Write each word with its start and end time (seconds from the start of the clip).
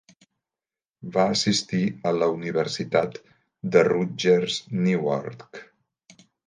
Va 1.17 1.25
assistir 1.33 1.83
a 2.11 2.15
la 2.21 2.31
Universitat 2.39 3.23
de 3.77 3.87
Rutgers-Newark. 3.93 5.67